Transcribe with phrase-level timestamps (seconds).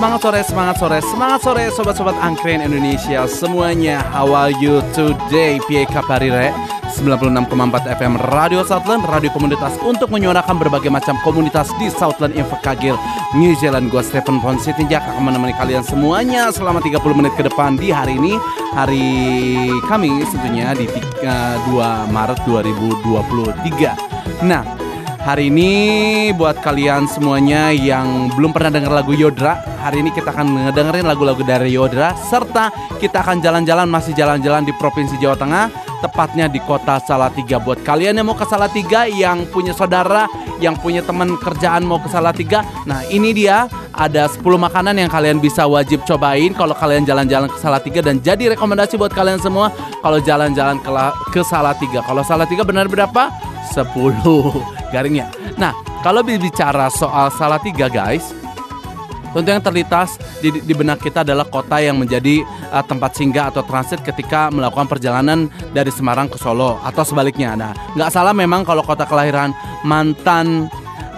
[0.00, 4.00] Semangat sore, semangat sore, semangat sore sobat-sobat angkren Indonesia semuanya.
[4.08, 5.60] How are you today?
[5.68, 6.56] Pie Kaparire
[6.96, 12.96] 96,4 FM Radio Southland, radio komunitas untuk menyuarakan berbagai macam komunitas di Southland Invercargill,
[13.36, 13.92] New Zealand.
[13.92, 18.40] Gue Stephen Ponsitinjak akan menemani kalian semuanya selama 30 menit ke depan di hari ini,
[18.72, 19.04] hari
[19.84, 21.28] Kamis tentunya di 2
[22.08, 24.48] Maret 2023.
[24.48, 24.79] Nah,
[25.20, 25.70] Hari ini
[26.32, 31.44] buat kalian semuanya yang belum pernah dengar lagu Yodra Hari ini kita akan ngedengerin lagu-lagu
[31.44, 35.68] dari Yodra Serta kita akan jalan-jalan masih jalan-jalan di Provinsi Jawa Tengah
[36.00, 40.24] Tepatnya di kota Salatiga Buat kalian yang mau ke Salatiga Yang punya saudara
[40.56, 45.36] Yang punya teman kerjaan mau ke Salatiga Nah ini dia ada 10 makanan yang kalian
[45.44, 49.68] bisa wajib cobain kalau kalian jalan-jalan ke Salatiga dan jadi rekomendasi buat kalian semua
[50.00, 50.88] kalau jalan-jalan ke,
[51.36, 52.00] ke Salatiga.
[52.00, 53.28] Kalau Salatiga benar berapa?
[53.76, 55.30] 10 garingnya.
[55.56, 55.72] Nah,
[56.04, 58.34] kalau bicara soal Salatiga guys,
[59.30, 62.42] tentu yang terlintas di, di benak kita adalah kota yang menjadi
[62.74, 67.54] uh, tempat singgah atau transit ketika melakukan perjalanan dari Semarang ke Solo atau sebaliknya.
[67.54, 69.54] Nah, nggak salah memang kalau kota kelahiran
[69.86, 70.66] mantan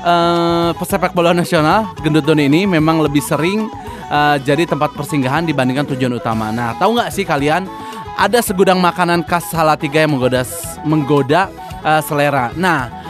[0.05, 3.67] uh, pesepak bola nasional Gendut ini memang lebih sering
[4.13, 6.53] uh, jadi tempat persinggahan dibandingkan tujuan utama.
[6.53, 7.65] Nah, tahu nggak sih kalian
[8.13, 10.45] ada segudang makanan khas Salatiga yang menggoda
[10.85, 11.49] menggoda
[11.81, 12.53] uh, selera.
[12.61, 13.02] Nah,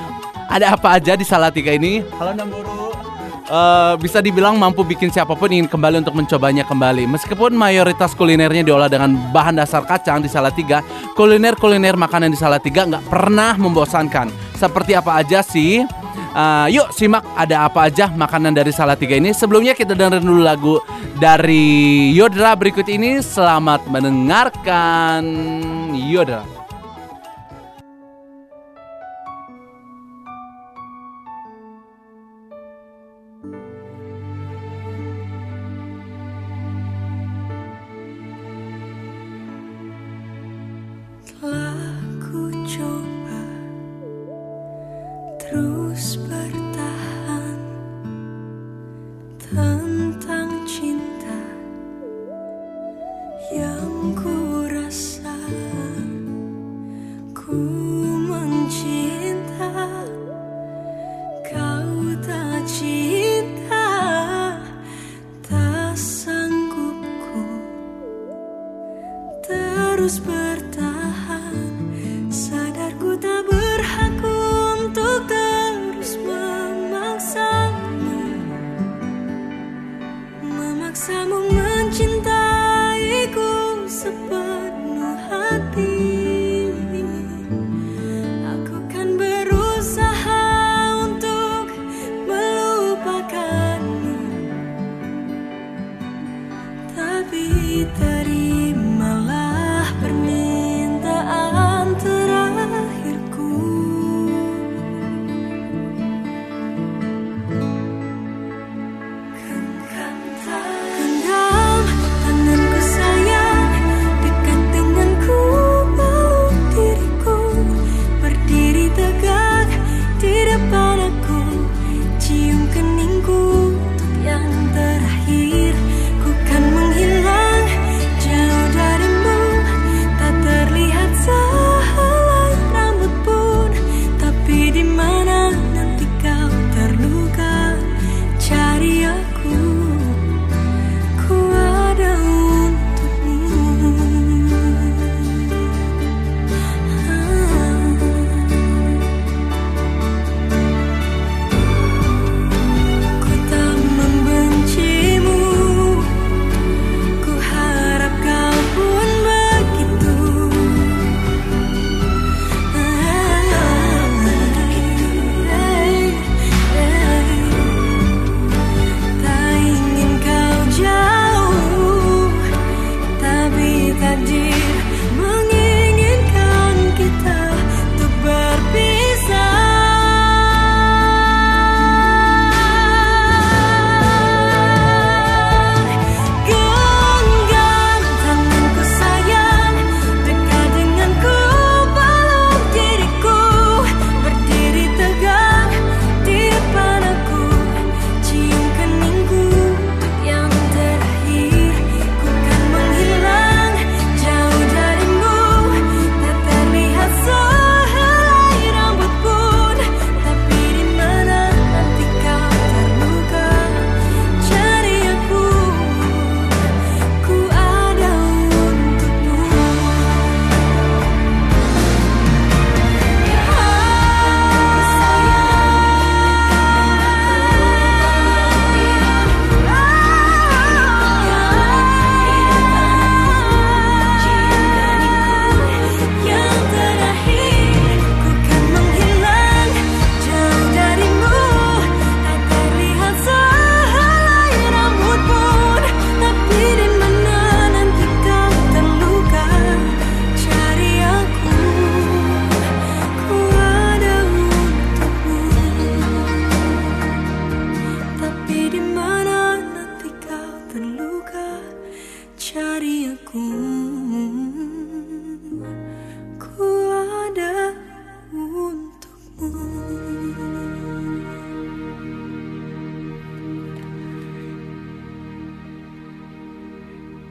[0.53, 2.05] ada apa aja di Salatiga ini?
[2.21, 2.93] Halo Namburu.
[3.53, 7.05] Uh, bisa dibilang mampu bikin siapa pun ingin kembali untuk mencobanya kembali.
[7.09, 10.81] Meskipun mayoritas kulinernya diolah dengan bahan dasar kacang di Salatiga,
[11.17, 14.33] kuliner-kuliner makanan di Salatiga nggak pernah membosankan.
[14.57, 15.85] Seperti apa aja sih?
[16.33, 19.37] Uh, yuk simak ada apa aja makanan dari Salatiga ini.
[19.37, 20.81] Sebelumnya kita dengerin dulu lagu
[21.21, 23.21] dari Yodra berikut ini.
[23.21, 25.25] Selamat mendengarkan
[25.93, 26.62] Yodra.
[41.43, 41.72] love.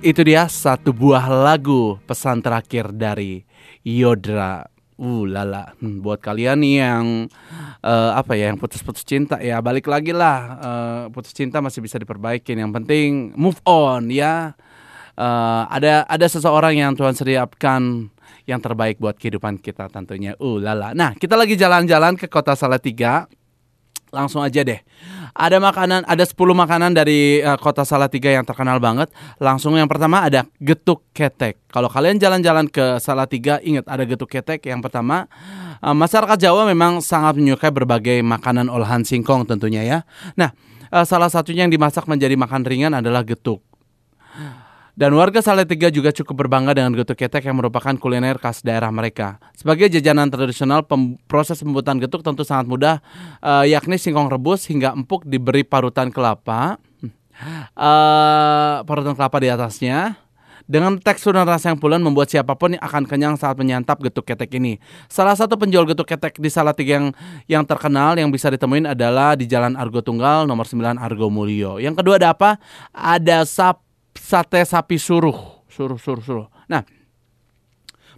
[0.01, 3.45] Itu dia satu buah lagu pesan terakhir dari
[3.85, 4.65] Yodra
[5.01, 7.25] Uh lala, hmm, buat kalian yang
[7.81, 11.97] uh, apa ya, yang putus-putus cinta ya balik lagi lah, uh, putus cinta masih bisa
[11.97, 12.61] diperbaikin.
[12.61, 14.53] Yang penting move on ya.
[15.17, 18.13] Uh, ada ada seseorang yang Tuhan sediakan
[18.45, 20.37] yang terbaik buat kehidupan kita tentunya.
[20.37, 20.93] Uh lala.
[20.93, 23.25] Nah kita lagi jalan-jalan ke kota Salatiga
[24.11, 24.79] langsung aja deh.
[25.31, 29.07] Ada makanan, ada 10 makanan dari uh, kota Salatiga yang terkenal banget.
[29.39, 31.57] Langsung yang pertama ada getuk ketek.
[31.71, 34.67] Kalau kalian jalan-jalan ke Salatiga, ingat ada getuk ketek.
[34.67, 35.31] Yang pertama,
[35.79, 39.99] uh, masyarakat Jawa memang sangat menyukai berbagai makanan olahan singkong tentunya ya.
[40.35, 40.51] Nah,
[40.91, 43.63] uh, salah satunya yang dimasak menjadi makan ringan adalah getuk.
[44.91, 49.39] Dan warga Salatiga juga cukup berbangga dengan getuk ketek yang merupakan kuliner khas daerah mereka.
[49.55, 52.95] Sebagai jajanan tradisional, pem proses pembuatan getuk tentu sangat mudah,
[53.39, 56.75] uh, yakni singkong rebus hingga empuk diberi parutan kelapa,
[57.79, 60.19] uh, parutan kelapa di atasnya.
[60.71, 64.23] Dengan tekstur dan rasa yang pulen membuat siapa pun yang akan kenyang saat menyantap getuk
[64.23, 64.79] ketek ini.
[65.11, 67.07] Salah satu penjual getuk ketek di Salatiga yang
[67.51, 71.75] yang terkenal yang bisa ditemuin adalah di Jalan Argo Tunggal nomor 9 Argo Mulyo.
[71.83, 72.55] Yang kedua ada apa?
[72.95, 73.83] Ada sap
[74.31, 76.47] sate sapi suruh, suruh, suruh, suruh.
[76.71, 76.87] Nah,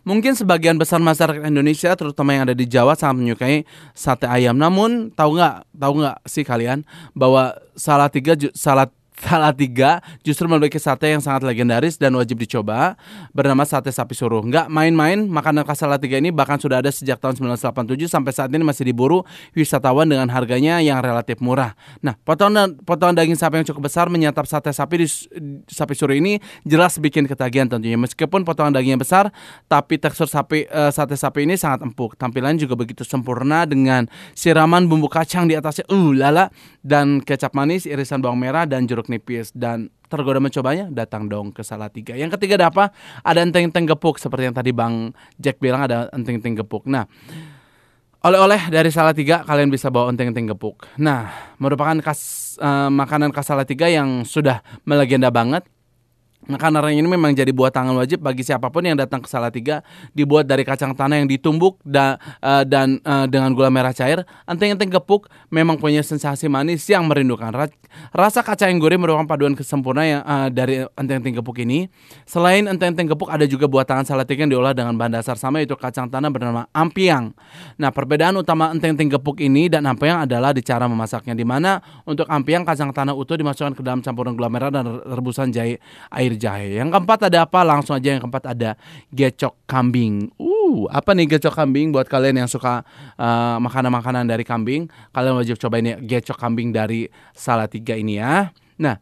[0.05, 3.65] mungkin sebagian besar masyarakat Indonesia, terutama yang ada di Jawa, sangat menyukai
[3.97, 4.53] sate ayam.
[4.53, 6.85] Namun, tahu nggak, tahu nggak sih kalian
[7.17, 12.97] bahwa salah tiga salat Salatiga justru memiliki sate yang sangat legendaris dan wajib dicoba
[13.31, 14.41] bernama sate sapi suruh.
[14.41, 18.65] Nggak main-main, makanan khas Salatiga ini bahkan sudah ada sejak tahun 1987 sampai saat ini
[18.65, 19.21] masih diburu
[19.53, 21.77] wisatawan dengan harganya yang relatif murah.
[22.01, 25.07] Nah, potongan potongan daging sapi yang cukup besar menyantap sate sapi di
[25.69, 27.95] sapi suruh ini jelas bikin ketagihan tentunya.
[27.95, 29.29] Meskipun potongan dagingnya besar,
[29.69, 32.17] tapi tekstur sapi uh, sate sapi ini sangat empuk.
[32.17, 35.85] Tampilan juga begitu sempurna dengan siraman bumbu kacang di atasnya.
[35.87, 36.49] Uh, lala
[36.83, 41.65] dan kecap manis, irisan bawang merah dan jeruk nipis dan tergoda mencobanya datang dong ke
[41.65, 42.13] Salatiga.
[42.13, 42.85] Yang ketiga ada apa?
[43.25, 46.85] Ada enteng-enteng gepuk seperti yang tadi Bang Jack bilang ada enteng-enteng gepuk.
[46.85, 47.09] Nah,
[48.23, 50.85] oleh-oleh dari Salatiga kalian bisa bawa enteng-enteng gepuk.
[51.01, 55.65] Nah, merupakan khas uh, makanan khas Salatiga yang sudah melegenda banget
[56.43, 59.79] Makanan ini memang jadi buat tangan wajib bagi siapa pun yang datang ke Salatiga.
[60.11, 64.27] Dibuat dari kacang tanah yang ditumbuk da, uh, dan uh, dengan gula merah cair.
[64.43, 67.71] Enteng-enteng gepuk memang punya sensasi manis yang merindukan.
[68.11, 71.87] Rasa kacang yang gurih merupakan paduan kesempurna yang uh, dari enteng-enteng gepuk ini.
[72.27, 75.79] Selain enteng-enteng gepuk ada juga buat tangan Salatiga yang diolah dengan bahan dasar sama yaitu
[75.79, 77.31] kacang tanah bernama ampiang.
[77.79, 81.31] Nah perbedaan utama enteng-enteng gepuk ini dan ampiang adalah di cara memasaknya.
[81.31, 85.55] Di mana untuk ampiang kacang tanah utuh dimasukkan ke dalam campuran gula merah dan rebusan
[85.55, 85.79] jahe
[86.11, 86.77] air jahe.
[86.77, 87.59] Yang keempat ada apa?
[87.61, 88.75] Langsung aja yang keempat ada
[89.09, 90.29] gecok kambing.
[90.37, 92.81] Uh, apa nih gecok kambing buat kalian yang suka
[93.17, 94.89] uh, makanan-makanan dari kambing?
[95.13, 98.49] Kalian wajib coba ini gecok kambing dari Salatiga ini ya.
[98.79, 98.97] Nah,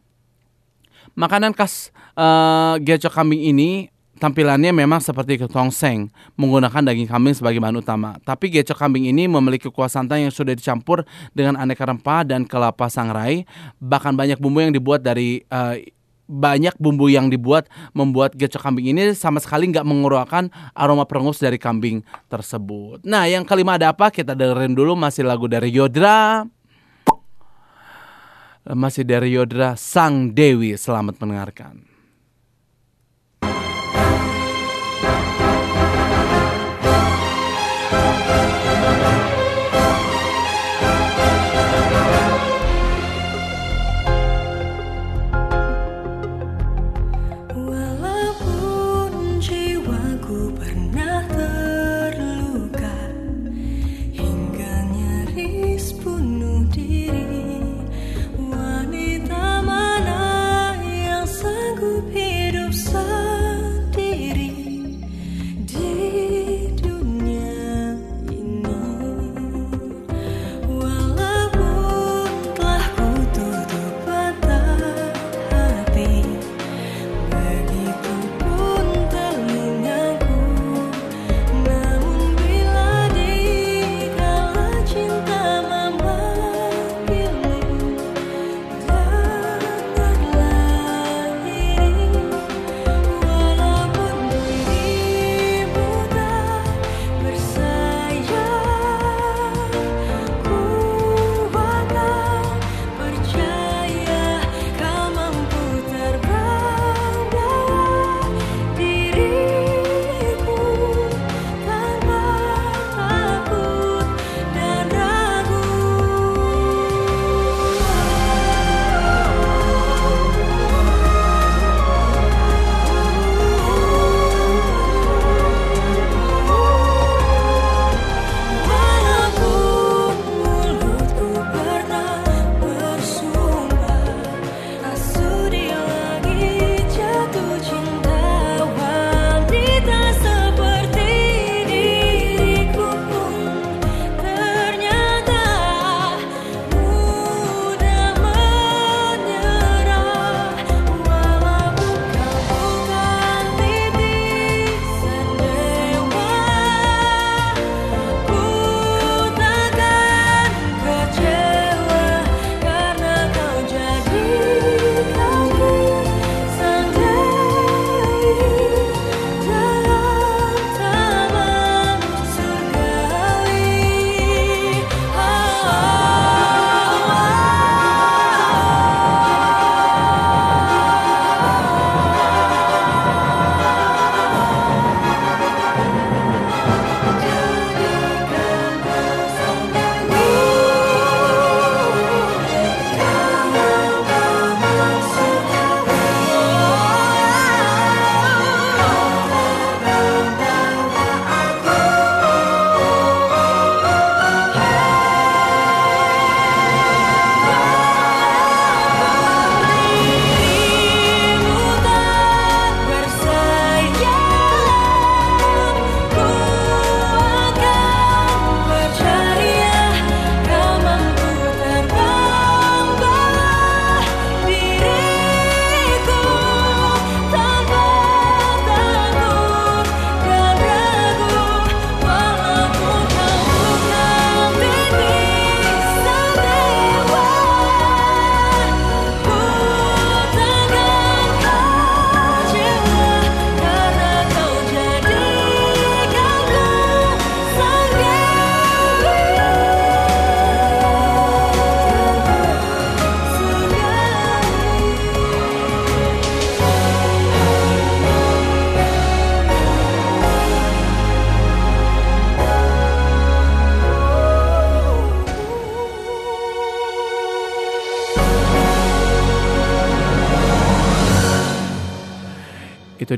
[1.16, 5.34] makanan khas uh, gecok kambing ini tampilannya memang seperti
[5.74, 6.06] seng
[6.38, 8.14] menggunakan daging kambing sebagai bahan utama.
[8.22, 11.02] Tapi gecok kambing ini memiliki kuah santan yang sudah dicampur
[11.34, 13.42] dengan aneka rempah dan kelapa sangrai.
[13.82, 15.74] Bahkan banyak bumbu yang dibuat dari uh,
[16.32, 21.60] banyak bumbu yang dibuat membuat gecok kambing ini sama sekali nggak mengeluarkan aroma perengus dari
[21.60, 22.00] kambing
[22.32, 23.04] tersebut.
[23.04, 24.08] Nah, yang kelima ada apa?
[24.08, 26.48] Kita dengerin dulu masih lagu dari Yodra.
[28.62, 30.78] Masih dari Yodra Sang Dewi.
[30.80, 31.91] Selamat mendengarkan.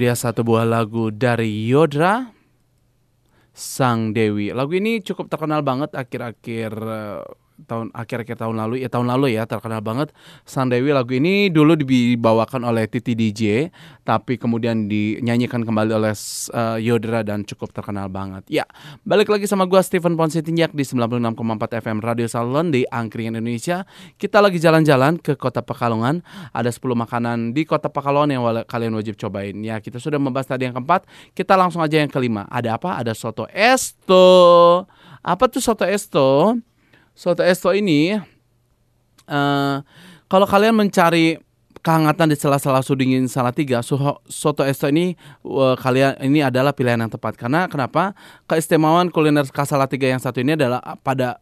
[0.05, 2.29] Dia satu buah lagu dari Yodra
[3.57, 4.53] Sang Dewi.
[4.53, 9.47] Lagu ini cukup terkenal banget akhir-akhir eh, tahun akhir-akhir tahun lalu ya tahun lalu ya
[9.47, 10.11] terkenal banget.
[10.43, 13.71] Sang Dewi lagu ini dulu dibawakan oleh Titi DJ
[14.03, 16.15] tapi kemudian dinyanyikan kembali oleh
[16.51, 18.43] uh, Yodra dan cukup terkenal banget.
[18.51, 18.67] Ya
[19.07, 23.87] balik lagi sama gua Stephen Ponsitinjak di 96,4 FM Radio Salon di Angkringan Indonesia.
[24.19, 26.27] Kita lagi jalan-jalan ke kota Pekalongan.
[26.51, 29.55] Ada 10 makanan di kota Pekalongan yang kalian wajib cobain.
[29.63, 31.07] Ya kita sudah membahas tadi yang keempat.
[31.33, 32.51] Kita langsung aja yang kelima.
[32.51, 32.99] Ada apa?
[32.99, 34.27] Ada soto esto.
[35.25, 36.59] Apa tuh soto esto
[37.15, 38.19] soto esto ini
[39.31, 39.77] uh,
[40.27, 41.39] kalau kalian mencari
[41.85, 47.37] kehangatan di sela-sela sudingin tiga soto esto ini uh, kalian ini adalah pilihan yang tepat
[47.37, 48.17] karena kenapa
[48.49, 49.45] keistimewaan kuliner
[49.87, 51.39] tiga yang satu ini adalah pada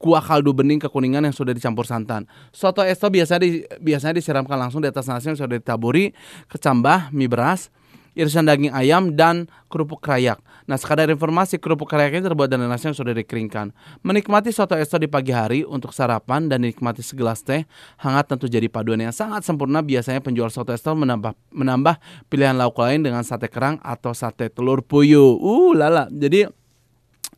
[0.00, 2.24] kuah kaldu bening kekuningan yang sudah dicampur santan.
[2.48, 6.16] Soto esto biasanya di, biasanya disiramkan langsung di atas nasi yang sudah ditaburi
[6.48, 7.68] kecambah mie beras
[8.14, 10.40] irisan daging ayam, dan kerupuk krayak.
[10.64, 13.68] Nah, sekadar informasi, kerupuk ini terbuat dari nasi yang sudah dikeringkan.
[14.00, 17.68] Menikmati soto esto di pagi hari untuk sarapan dan dinikmati segelas teh
[18.00, 19.84] hangat tentu jadi paduan yang sangat sempurna.
[19.84, 22.00] Biasanya penjual soto esto menambah menambah
[22.32, 25.36] pilihan lauk lain dengan sate kerang atau sate telur puyuh.
[25.36, 26.08] Uh, lala.
[26.08, 26.48] Jadi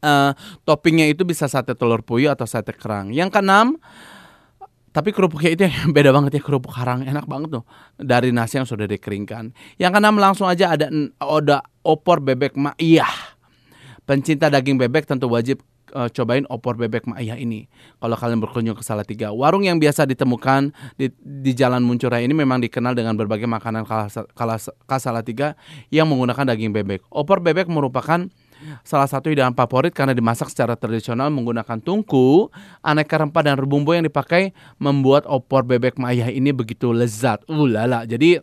[0.07, 0.31] uh,
[0.63, 3.11] toppingnya itu bisa sate telur puyuh atau sate kerang.
[3.11, 3.75] Yang keenam,
[4.97, 7.65] tapi kerupuknya itu yang beda banget ya kerupuk harang enak banget tuh
[8.01, 9.53] dari nasi yang sudah dikeringkan.
[9.77, 10.89] Yang keenam langsung aja ada
[11.21, 13.39] oda opor bebek ma'iyah.
[14.03, 15.63] Pencinta daging bebek tentu wajib
[15.95, 17.71] uh, cobain opor bebek ma'iyah ini.
[18.03, 22.59] Kalau kalian berkunjung ke Salatiga, warung yang biasa ditemukan di, di Jalan Muncurai ini memang
[22.59, 25.55] dikenal dengan berbagai makanan khas Salatiga
[25.95, 27.07] yang menggunakan daging bebek.
[27.09, 28.27] Opor bebek merupakan
[28.83, 32.49] salah satu hidangan favorit karena dimasak secara tradisional menggunakan tungku,
[32.81, 37.45] aneka rempah dan bumbu yang dipakai membuat opor bebek maya ini begitu lezat.
[37.47, 38.09] Uh lala.
[38.09, 38.41] Jadi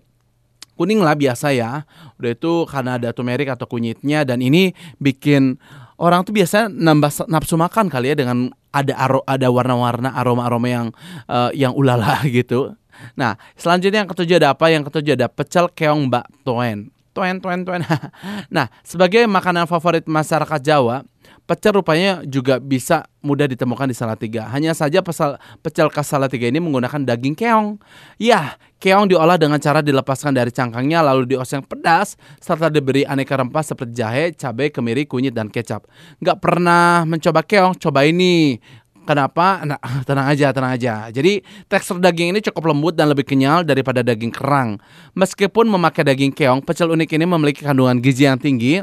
[0.75, 1.85] kuning lah biasa ya.
[2.17, 5.57] Udah itu karena ada turmeric atau kunyitnya dan ini bikin
[5.97, 10.87] orang tuh biasa nambah nafsu makan kali ya dengan ada aro, ada warna-warna aroma-aroma yang
[11.29, 12.73] uh, yang ulala gitu.
[13.17, 14.69] Nah, selanjutnya yang ketujuh ada apa?
[14.69, 16.93] Yang ketujuh ada pecel keong Mbak Toen.
[17.13, 17.81] Tuen, tuen, tuen.
[18.55, 21.05] nah, sebagai makanan favorit masyarakat Jawa,
[21.53, 24.49] pecel rupanya juga bisa mudah ditemukan di Salatiga.
[24.49, 27.77] Hanya saja pesal, pecel khas Salatiga ini menggunakan daging keong.
[28.17, 33.61] Ya, keong diolah dengan cara dilepaskan dari cangkangnya lalu dioseng pedas serta diberi aneka rempah
[33.61, 35.85] seperti jahe, cabai, kemiri, kunyit, dan kecap.
[36.17, 37.77] Nggak pernah mencoba keong?
[37.77, 38.57] Coba ini.
[39.03, 39.61] Kenapa?
[39.67, 40.93] Nah, tenang aja, tenang aja.
[41.13, 44.81] Jadi tekstur daging ini cukup lembut dan lebih kenyal daripada daging kerang.
[45.13, 48.81] Meskipun memakai daging keong, pecel unik ini memiliki kandungan gizi yang tinggi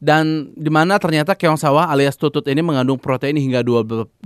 [0.00, 4.24] dan di mana ternyata keong sawah alias tutut ini mengandung protein hingga 12%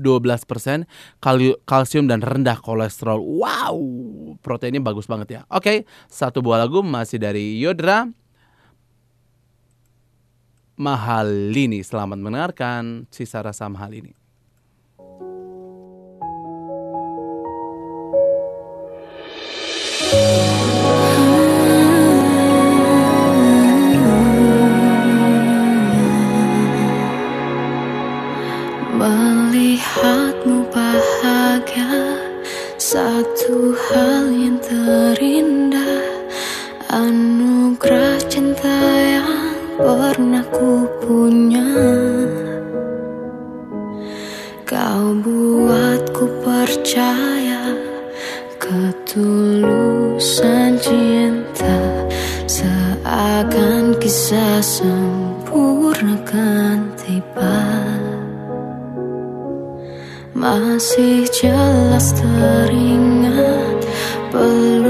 [1.67, 3.19] kalsium dan rendah kolesterol.
[3.19, 3.77] Wow,
[4.39, 5.41] proteinnya bagus banget ya.
[5.51, 8.07] Oke, satu buah lagu masih dari Yodra.
[10.79, 14.15] Mahal ini selamat mendengarkan sisa rasa mahal ini.
[29.95, 32.19] Melihatmu bahagia
[32.75, 36.03] Satu hal yang terindah.
[36.91, 41.63] Anugerah cinta yang pernah ku punya.
[44.67, 47.79] Kau buatku percaya
[48.59, 51.79] Ketulusan cinta
[52.51, 57.64] Seakan kisah sempurna kan tiba
[60.45, 63.81] masih jelas teringat
[64.29, 64.84] pelukanmu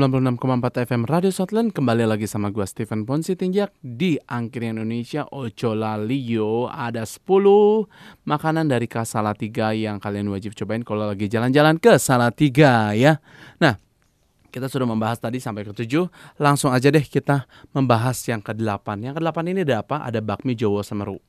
[0.00, 6.72] 96,4 FM Radio Southland Kembali lagi sama gue Stephen Ponsi Tinjak Di Angkringan Indonesia Ocolalio
[6.72, 7.20] Ada 10
[8.24, 13.20] makanan dari Salatiga Yang kalian wajib cobain kalau lagi jalan-jalan ke Salatiga ya.
[13.60, 13.76] Nah
[14.48, 15.84] kita sudah membahas tadi sampai ke 7
[16.40, 17.44] Langsung aja deh kita
[17.76, 20.00] membahas yang ke-8 Yang ke-8 ini ada apa?
[20.00, 21.20] Ada bakmi Jawa Semeru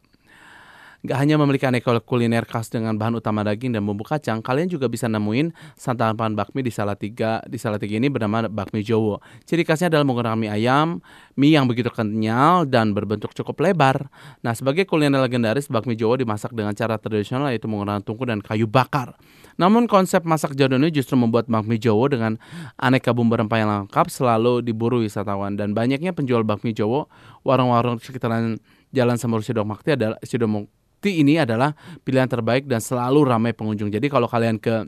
[1.01, 4.85] Gak hanya memiliki aneka kuliner khas dengan bahan utama daging dan bumbu kacang, kalian juga
[4.85, 7.41] bisa nemuin santapan bakmi di Salatiga.
[7.49, 9.17] Di Salatiga ini bernama bakmi Jowo.
[9.49, 11.01] Ciri khasnya adalah menggunakan mie ayam,
[11.33, 14.13] mie yang begitu kenyal dan berbentuk cukup lebar.
[14.45, 18.69] Nah, sebagai kuliner legendaris, bakmi Jowo dimasak dengan cara tradisional yaitu menggunakan tungku dan kayu
[18.69, 19.17] bakar.
[19.57, 22.37] Namun konsep masak Jawa ini justru membuat bakmi Jowo dengan
[22.77, 27.09] aneka bumbu rempah yang lengkap selalu diburu wisatawan dan banyaknya penjual bakmi Jowo
[27.41, 28.61] warung-warung sekitaran
[28.93, 31.73] Jalan Semur Sidomukti adalah Sidomukti Bukti ini adalah
[32.05, 33.89] pilihan terbaik dan selalu ramai pengunjung.
[33.89, 34.85] Jadi kalau kalian ke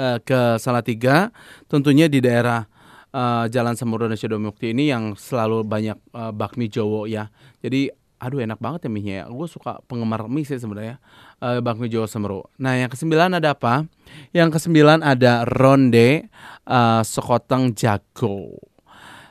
[0.00, 1.28] uh, ke Salatiga,
[1.68, 2.64] tentunya di daerah
[3.12, 7.28] uh, Jalan dan Mukti ini yang selalu banyak uh, bakmi Jowo ya.
[7.60, 9.28] Jadi aduh enak banget ya mie ya.
[9.28, 10.96] Gue suka penggemar mie sih sebenarnya.
[11.36, 12.48] Uh, bakmi Jawa Semeru.
[12.56, 13.84] Nah, yang kesembilan ada apa?
[14.32, 16.32] Yang kesembilan ada ronde
[16.64, 18.56] uh, sekoteng jago.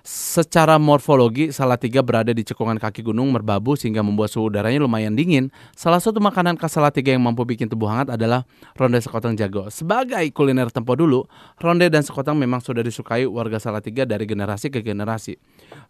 [0.03, 5.51] Secara morfologi, Salatiga berada di cekungan kaki gunung merbabu sehingga membuat suhu udaranya lumayan dingin.
[5.75, 8.47] Salah satu makanan khas Salatiga yang mampu bikin tubuh hangat adalah
[8.79, 9.67] ronde sekoteng jago.
[9.67, 11.27] Sebagai kuliner tempo dulu,
[11.59, 15.35] ronde dan sekoteng memang sudah disukai warga Salatiga dari generasi ke generasi.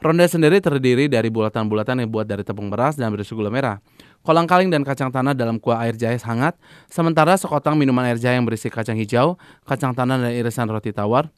[0.01, 3.77] Ronde sendiri terdiri dari bulatan-bulatan yang buat dari tepung beras dan berisi gula merah.
[4.25, 6.57] Kolang kaling dan kacang tanah dalam kuah air jahe hangat,
[6.91, 11.31] sementara sekoteng minuman air jahe yang berisi kacang hijau, kacang tanah dan irisan roti tawar,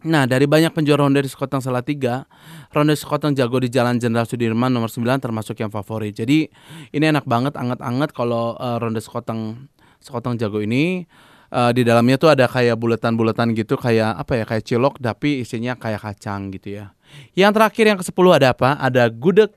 [0.00, 2.24] Nah, dari banyak penjual ronde di Sekoteng Salatiga,
[2.72, 6.16] ronde Sekoteng Jago di Jalan Jenderal Sudirman nomor 9 termasuk yang favorit.
[6.16, 6.48] Jadi,
[6.96, 9.68] ini enak banget, anget-anget kalau uh, ronde Sekoteng
[10.00, 11.04] Sekoteng Jago ini
[11.52, 15.76] uh, di dalamnya tuh ada kayak buletan-buletan gitu kayak apa ya, kayak cilok tapi isinya
[15.76, 16.96] kayak kacang gitu ya.
[17.36, 18.80] Yang terakhir yang ke-10 ada apa?
[18.80, 19.52] Ada gudeg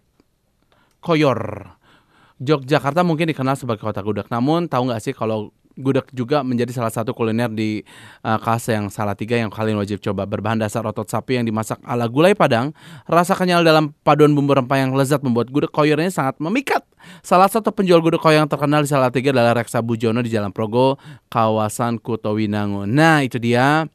[0.99, 1.39] koyor.
[2.43, 4.27] Yogyakarta mungkin dikenal sebagai kota gudeg.
[4.27, 7.81] Namun tahu nggak sih kalau gudeg juga menjadi salah satu kuliner di
[8.21, 10.25] uh, Kase yang salah tiga yang kalian wajib coba.
[10.29, 12.71] Berbahan dasar otot sapi yang dimasak ala gulai padang,
[13.09, 16.83] rasa kenyal dalam paduan bumbu rempah yang lezat membuat gudeg koyornya sangat memikat.
[17.25, 20.53] Salah satu penjual gudeg koyor yang terkenal di salah tiga adalah Reksa Bujono di Jalan
[20.55, 20.95] Progo,
[21.27, 22.87] kawasan Kutowinangun.
[22.87, 23.89] Nah itu dia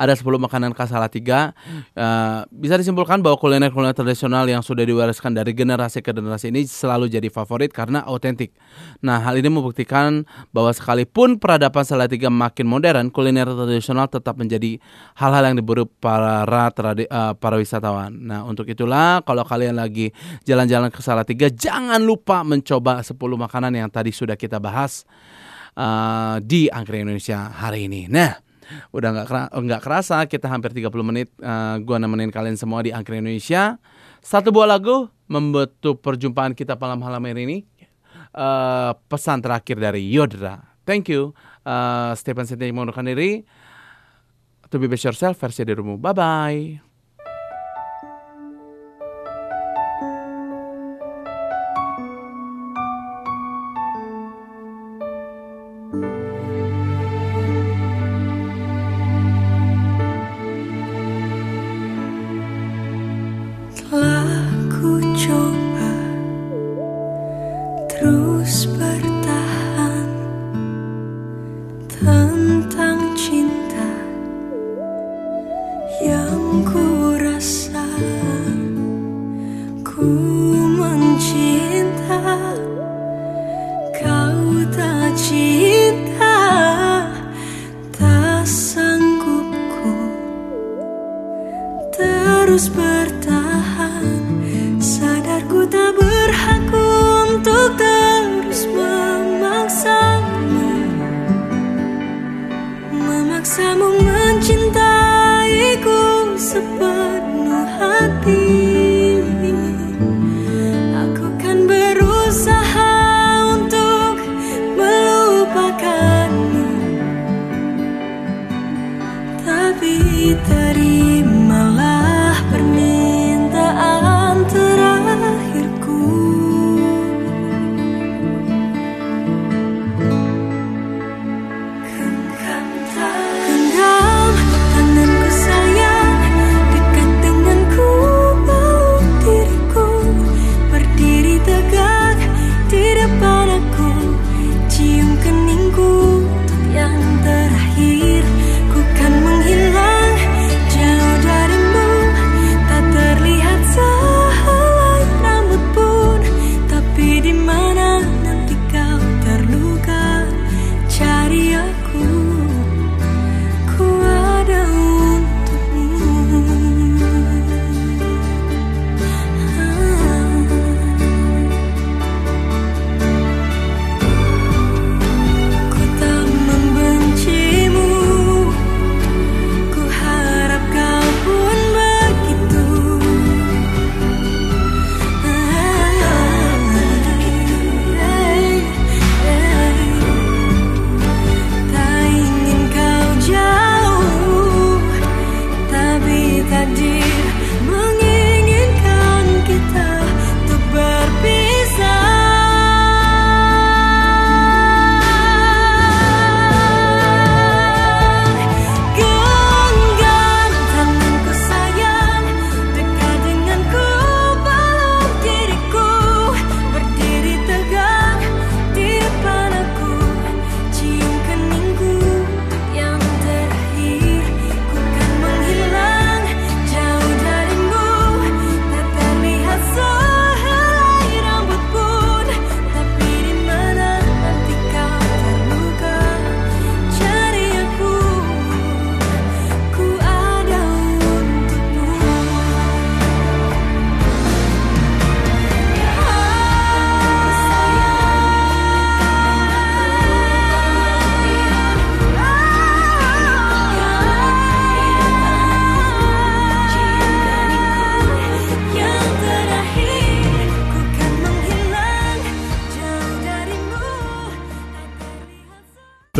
[0.00, 1.52] ada 10 makanan khas Salatiga.
[1.92, 7.12] Uh, bisa disimpulkan bahwa kuliner-kuliner tradisional yang sudah diwariskan dari generasi ke generasi ini selalu
[7.12, 8.56] jadi favorit karena autentik.
[9.04, 10.24] Nah, hal ini membuktikan
[10.56, 14.80] bahwa sekalipun peradaban Salatiga makin modern, kuliner tradisional tetap menjadi
[15.20, 18.08] hal-hal yang diburu para tradi, uh, para wisatawan.
[18.16, 20.16] Nah, untuk itulah kalau kalian lagi
[20.48, 25.04] jalan-jalan ke Salatiga, jangan lupa mencoba 10 makanan yang tadi sudah kita bahas
[25.76, 28.08] uh, di Angkringan Indonesia hari ini.
[28.08, 28.49] Nah,
[28.90, 33.26] udah nggak nggak kerasa kita hampir 30 menit uh, gua nemenin kalian semua di Angkringan
[33.28, 33.76] Indonesia.
[34.20, 37.58] Satu buah lagu membentuk perjumpaan kita malam-malam hari ini.
[38.30, 40.70] Uh, pesan terakhir dari Yodra.
[40.86, 41.34] Thank you.
[41.66, 43.42] Uh, Stephen Sinti mengundurkan diri.
[44.70, 45.98] To be best yourself versi rumah.
[45.98, 46.89] Bye bye.
[72.04, 73.39] 很荡气。